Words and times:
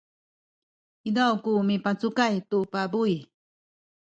izaw 1.09 1.33
ku 1.43 1.51
mipacukay 1.67 2.35
tu 2.49 2.57
pabuy 2.71 3.15